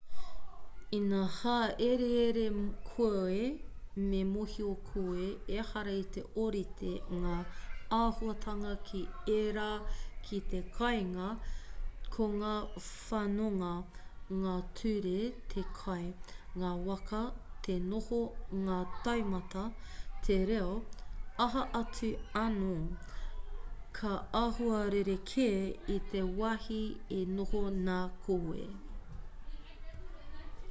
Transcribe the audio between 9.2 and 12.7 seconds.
ērā ki te kāinga ko ngā